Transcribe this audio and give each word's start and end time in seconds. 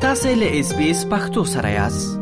تاسې 0.00 0.30
له 0.40 0.48
اس 0.58 0.68
بي 0.76 0.86
اس 0.90 1.00
پختو 1.08 1.42
سره 1.48 1.70
یاست 1.70 2.18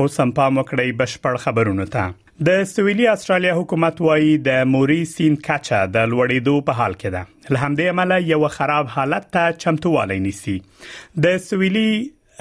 اوس 0.00 0.20
هم 0.20 0.30
پام 0.40 0.58
وکړئ 0.58 0.92
بشپړ 1.00 1.42
خبرونه 1.46 1.88
ته 1.96 2.12
د 2.50 2.62
سویلي 2.76 3.08
استرالیا 3.14 3.56
حکومت 3.62 4.04
وایي 4.10 4.36
د 4.52 4.62
موري 4.76 5.00
سین 5.16 5.34
کاچا 5.50 5.80
د 5.96 6.08
لوړېدو 6.12 6.54
په 6.70 6.82
حال 6.82 7.00
کې 7.00 7.18
ده 7.18 7.56
لهمدې 7.56 7.90
عمله 7.96 8.22
یو 8.34 8.54
خراب 8.60 8.92
حالت 8.98 9.30
ته 9.38 9.58
چمتووالی 9.66 10.20
نیسی 10.28 10.60
د 11.26 11.38
سویلي 11.50 11.88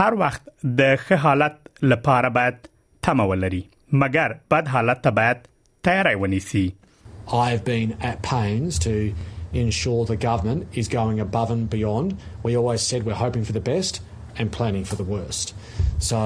هر 0.00 0.12
وخت 0.22 0.42
د 0.80 0.92
ښه 1.04 1.16
حالت 1.24 1.56
لپاره 1.92 2.28
باید 2.36 2.56
مګر 4.02 4.30
بد 4.54 4.68
حالت 4.76 5.00
ته 5.06 5.10
باید 5.10 5.40
I've 7.46 7.64
been 7.74 7.90
at 8.10 8.16
pains 8.32 8.78
to 8.86 8.94
ensure 9.64 10.00
the 10.12 10.20
government 10.28 10.62
is 10.82 10.86
going 10.94 11.18
above 11.26 11.48
and 11.56 11.64
beyond. 11.76 12.06
We 12.46 12.54
always 12.60 12.82
said 12.88 12.98
we're 13.08 13.22
hoping 13.26 13.44
for 13.48 13.54
the 13.58 13.64
best 13.72 13.94
and 14.38 14.46
planning 14.58 14.84
for 14.90 14.96
the 15.00 15.06
worst. 15.14 15.46
So 16.10 16.20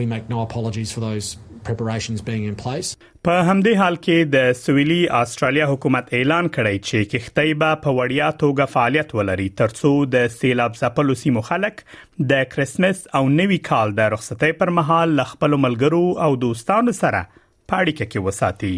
we 0.00 0.06
make 0.14 0.24
no 0.34 0.38
apologies 0.48 0.90
for 0.96 1.00
those 1.08 1.26
preparations 1.70 2.18
being 2.30 2.44
in 2.50 2.56
place. 2.64 2.88
په 3.26 3.40
همدې 3.46 3.72
حال 3.78 3.96
کې 4.04 4.28
د 4.34 4.52
سویلي 4.58 4.98
استرالیا 5.16 5.64
حکومت 5.70 6.06
اعلان 6.18 6.46
کړی 6.52 6.78
چې 6.90 7.08
کښتۍ 7.08 7.58
به 7.62 7.74
په 7.86 7.92
وړیا 7.98 8.28
توګه 8.42 8.70
فعالیت 8.74 9.10
ولري 9.18 9.48
ترڅو 9.60 9.90
د 10.14 10.30
سیلاب 10.36 10.78
ځپلو 10.86 11.16
سیمو 11.22 11.42
خلک 11.48 11.82
د 12.32 12.48
کریسمس 12.54 13.02
او 13.20 13.22
نوي 13.34 13.58
کال 13.70 13.92
د 13.98 14.08
رخصتۍ 14.16 14.56
پر 14.62 14.72
مهال 14.80 15.24
خپل 15.34 15.58
ملګرو 15.66 16.02
او 16.28 16.40
دوستانو 16.46 16.96
سره 17.02 17.20
پاړی 17.34 17.94
کې 18.00 18.30
وساتي 18.30 18.72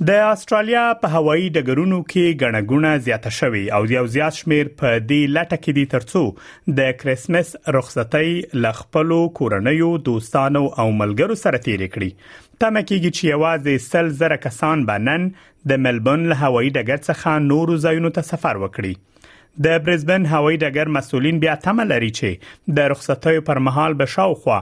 د 0.00 0.10
استرالیا 0.30 0.80
په 1.02 1.10
هوایی 1.12 1.44
ډګرونو 1.52 1.98
کې 2.08 2.36
غنګونه 2.40 2.90
زیاته 3.04 3.30
شوې 3.36 3.62
او 3.76 3.78
یو 3.92 4.02
زیات 4.16 4.34
شمیر 4.40 4.68
په 4.82 4.88
دې 5.10 5.20
لټه 5.36 5.56
کې 5.62 5.72
دي 5.78 5.84
ترڅو 5.94 6.74
د 6.80 6.90
کریسمس 7.02 7.54
رخصتۍ 7.76 8.34
لخپلو 8.64 9.20
کورنیو 9.38 9.88
دوستانو 10.10 10.64
او 10.82 10.86
ملګرو 10.98 11.38
سره 11.44 11.62
تیر 11.68 11.86
کړي 11.96 12.28
تمه 12.64 12.84
کېږي 12.90 13.10
چې 13.16 13.32
یوازې 13.34 13.86
سل 13.86 14.12
زره 14.20 14.38
کسان 14.48 14.84
به 14.92 15.06
نن 15.08 15.26
د 15.72 15.80
ملبون 15.86 16.28
له 16.34 16.40
هوایی 16.44 16.70
ډګر 16.76 17.08
څخه 17.08 17.48
نورو 17.48 17.80
ځایونو 17.86 18.12
ته 18.18 18.30
سفر 18.34 18.62
وکړي 18.64 18.94
د 19.64 19.76
برزبن 19.84 20.24
هوایي 20.30 20.56
ډګر 20.62 20.88
مسولین 20.94 21.38
بیا 21.42 21.52
تمه 21.66 21.84
لري 21.90 22.08
چې 22.16 22.74
د 22.78 22.88
رخصتیو 22.92 23.42
پر 23.44 23.60
مهال 23.68 23.94
به 24.00 24.10
شاوخوا 24.14 24.56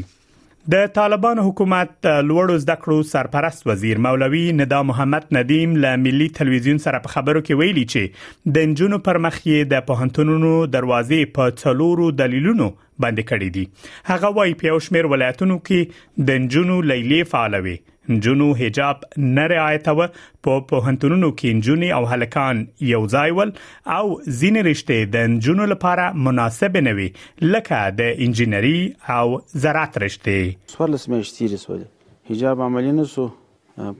د 0.72 0.88
طالبان 0.96 1.38
حکومت 1.44 2.06
لوړو 2.06 2.56
زده 2.64 2.74
کړو 2.80 3.06
سرپرست 3.12 3.66
وزیر 3.68 4.00
مولوي 4.06 4.42
ندا 4.56 4.80
محمد 4.88 5.30
ندیم 5.36 5.76
له 5.84 6.00
ملي 6.06 6.26
ټلویزیون 6.40 6.82
سره 6.86 7.00
په 7.06 7.14
خبرو 7.16 7.42
کې 7.46 7.62
ویلي 7.62 7.86
چې 7.92 8.52
د 8.56 8.66
انجونو 8.68 8.98
پر 9.06 9.20
مخ 9.28 9.38
یې 9.40 9.70
د 9.74 9.86
پوهنتونونو 9.90 10.52
دروازې 10.74 11.32
په 11.38 11.54
څلورو 11.62 12.10
دلیلونو 12.22 12.68
باندې 13.04 13.30
کړې 13.30 13.54
دي 13.56 14.10
هغه 14.12 14.34
وايي 14.40 14.58
په 14.62 14.70
یو 14.72 14.80
شمېر 14.88 15.12
ولایتونو 15.14 15.58
کې 15.68 16.26
د 16.30 16.42
انجونو 16.42 16.78
لیلې 16.90 17.32
فعالوي 17.34 17.76
جنو 18.08 18.54
حجاب 18.56 18.96
نه 19.16 19.46
رعایتوه 19.46 20.06
په 20.46 20.60
پوهنتونونو 20.68 21.30
کې 21.32 21.64
جنونی 21.66 21.88
او 21.96 22.04
هلکان 22.12 22.62
یو 22.90 23.00
ځای 23.16 23.34
ول 23.38 23.52
او 23.96 24.04
زین 24.42 24.58
رشته 24.68 24.98
د 25.16 25.34
جنو 25.48 25.66
لپاره 25.72 26.06
مناسب 26.28 26.78
نه 26.88 26.94
وي 27.00 27.08
لکه 27.52 27.82
د 28.00 28.14
انجینری 28.28 28.78
او 29.18 29.26
زراعت 29.66 29.98
رشته 30.04 30.36
سوال 30.76 30.96
سمې 31.04 31.32
شتیر 31.32 31.56
سوال 31.66 31.84
حجاب 32.32 32.64
عملی 32.68 32.96
نه 33.00 33.06
سو 33.14 33.26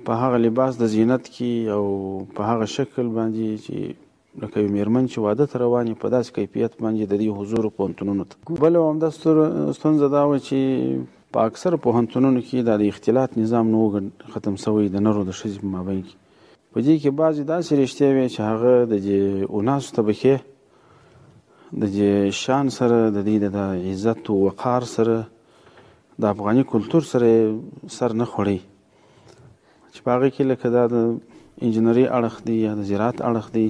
په 0.08 0.18
هغه 0.24 0.42
لباس 0.46 0.80
د 0.82 0.90
زینت 0.94 1.30
کې 1.30 1.78
او 1.78 2.24
په 2.40 2.50
هغه 2.52 2.70
شکل 2.76 3.12
باندې 3.18 3.66
چې 3.66 4.06
لکه 4.42 4.64
میرمن 4.78 5.04
چې 5.12 5.28
واده 5.28 5.52
ته 5.52 5.60
رواني 5.66 5.94
په 6.00 6.14
داس 6.16 6.32
کیفیت 6.38 6.74
باندې 6.80 7.12
د 7.12 7.22
دې 7.22 7.38
حضور 7.40 7.70
پونتونونو 7.82 8.26
ته 8.32 8.60
بل 8.66 8.82
هم 8.84 9.04
د 9.04 9.14
ستونزه 9.18 10.10
دا 10.16 10.24
و 10.32 10.34
چې 10.48 11.17
په 11.36 11.48
اکثر 11.48 11.72
پوهنتونونو 11.84 12.40
کې 12.48 12.58
د 12.68 12.84
اختلاط 12.90 13.30
نظام 13.40 13.66
نو 13.72 13.80
ختم 14.34 14.54
شوی 14.64 14.86
د 14.92 14.96
نرو 15.06 15.22
د 15.30 15.34
ښځې 15.38 15.58
په 15.62 15.68
مابین 15.76 15.98
کې 16.06 16.16
په 16.72 16.78
دې 16.86 16.96
کې 17.02 17.10
بعضې 17.20 17.42
داسې 17.52 17.72
رښتیا 17.82 18.08
وې 18.16 18.26
چې 18.34 18.40
هغه 18.50 18.72
د 18.92 18.94
دې 19.06 19.20
اوناسو 19.54 19.88
طبقې 19.98 20.34
د 21.80 21.82
دې 21.94 22.12
شان 22.42 22.66
سره 22.78 22.98
د 23.16 23.18
دې 23.28 23.36
د 23.42 23.46
عزت 23.90 24.22
او 24.34 24.38
وقار 24.48 24.82
سره 24.96 25.16
د 26.24 26.30
افغاني 26.34 26.64
کلتور 26.72 27.02
سره 27.12 27.28
سر 27.96 28.10
نه 28.20 28.26
خوړی 28.32 28.58
چې 29.92 29.98
په 30.04 30.10
هغه 30.14 30.28
کې 30.34 30.44
لکه 30.52 30.66
دا 30.78 30.84
د 30.94 30.96
انجنیری 31.64 32.04
اړخ 32.16 32.34
دی 32.48 32.56
یا 32.66 32.72
د 32.80 32.88
زراعت 32.92 33.18
اړخ 33.32 33.46
دی 33.58 33.66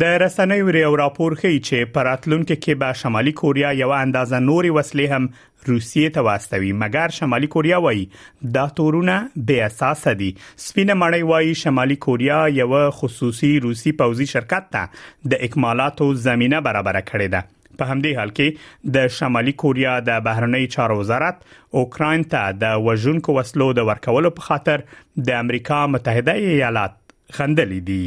د 0.00 0.04
رسنیو 0.20 0.70
ریو 0.74 0.90
راپور 0.98 1.32
ښیي 1.40 1.56
چې 1.64 1.88
پراتلونکو 1.94 2.54
کې 2.58 2.76
به 2.82 2.92
شمالي 3.00 3.32
کوریا 3.40 3.72
یو 3.78 3.88
اندازه 3.96 4.38
نوري 4.44 4.70
وسلې 4.74 5.16
هم 5.16 5.26
روسیې 5.70 6.14
ته 6.14 6.24
واستوي 6.28 6.70
مګر 6.82 7.12
شمالي 7.16 7.50
کوریا 7.54 7.80
وایي 7.86 8.06
دا 8.54 8.62
تورونه 8.78 9.16
بې 9.34 9.58
اساس 9.66 10.06
دي 10.22 10.30
سپینه 10.46 10.96
مړی 11.02 11.28
وایي 11.32 11.52
شمالي 11.64 11.98
کوریا 12.06 12.38
یو 12.60 12.80
خصوصي 13.02 13.50
روسي 13.66 13.94
پوځي 14.00 14.28
شرکت 14.32 14.72
ته 14.78 15.30
د 15.34 15.44
اکمالاتو 15.50 16.08
زمينه 16.22 16.62
برابر 16.70 17.00
کړې 17.04 17.36
ده 17.36 17.76
په 17.82 17.92
همدې 17.92 18.22
حال 18.22 18.34
کې 18.40 18.90
د 18.98 19.14
شمالي 19.20 19.56
کوریا 19.66 19.98
د 20.10 20.26
بهرنی 20.30 20.64
چارو 20.78 20.98
وزارت 21.02 21.44
اوکرين 21.84 22.26
ته 22.36 22.58
د 22.64 22.82
وژونکو 22.90 23.38
وسلو 23.42 23.70
د 23.82 23.90
ورکولو 23.92 24.32
په 24.42 24.50
خاطر 24.50 24.88
د 25.30 25.40
امریکا 25.44 25.86
متحده 25.98 26.42
ایالات 26.56 26.98
خندلې 27.38 27.90
دي 27.92 28.02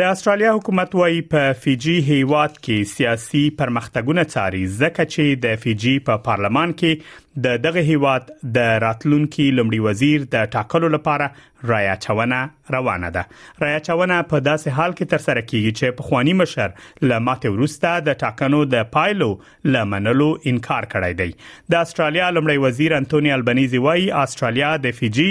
د 0.00 0.02
استرالیا 0.12 0.52
حکومت 0.52 0.94
وايي 0.98 1.18
په 1.32 1.48
فیجی 1.62 1.96
هیواد 2.04 2.52
کې 2.66 2.76
سیاسي 2.92 3.42
پرمختګونه 3.58 4.22
څاري 4.34 4.62
ځکه 4.76 5.04
چې 5.14 5.26
د 5.44 5.58
فیجی 5.64 5.92
په 5.98 6.20
پا 6.20 6.28
پارلمان 6.28 6.72
کې 6.78 7.31
د 7.36 7.56
دغه 7.64 7.82
هیواد 7.88 8.30
د 8.56 8.66
راتلونکي 8.82 9.44
لمړي 9.58 9.78
وزیر 9.84 10.24
د 10.32 10.50
ټاکلو 10.54 10.88
لپاره 10.94 11.28
رايچونه 11.70 12.40
روانه 12.74 13.10
ده 13.14 13.22
رايچونه 13.62 14.18
په 14.32 14.40
داسې 14.48 14.76
حال 14.78 14.92
کې 14.98 15.10
ترسره 15.12 15.42
کیږي 15.42 15.72
چې 15.78 15.96
په 16.00 16.08
خواني 16.08 16.34
مشر 16.40 16.74
لماته 17.12 17.54
ورسته 17.54 17.94
د 18.10 18.18
ټاکنو 18.24 18.60
د 18.74 18.84
پایلو 18.98 19.30
لمنلو 19.76 20.28
انکار 20.52 20.88
کړی 20.96 21.18
دی 21.22 21.70
د 21.76 21.86
استرالیا 21.88 22.28
لمړي 22.36 22.58
وزیر 22.66 22.96
انټونی 22.98 23.34
البنيزي 23.38 23.82
وایي 23.86 24.12
استرالیا 24.26 24.72
د 24.88 24.96
فیجی 25.00 25.28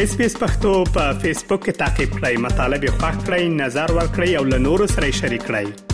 اس 0.00 0.16
پی 0.16 0.24
اس 0.24 0.36
پختو 0.42 0.70
په 0.94 1.12
فیسبوک 1.18 1.64
کې 1.64 1.72
تا 1.72 1.86
کې 1.86 2.04
پلی 2.18 2.36
مطلب 2.46 2.84
یو 2.84 2.92
فاک 3.00 3.16
کړئ 3.26 3.42
نظر 3.62 3.90
ور 4.00 4.06
کړی 4.14 4.34
او 4.42 4.50
له 4.50 4.58
نورو 4.66 4.86
سره 4.98 5.10
شریک 5.22 5.42
کړئ 5.48 5.91